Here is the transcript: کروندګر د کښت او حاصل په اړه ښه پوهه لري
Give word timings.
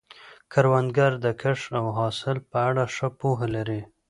کروندګر 0.51 1.11
د 1.23 1.25
کښت 1.41 1.69
او 1.79 1.85
حاصل 1.97 2.37
په 2.49 2.57
اړه 2.69 2.83
ښه 2.95 3.07
پوهه 3.19 3.47
لري 3.55 3.81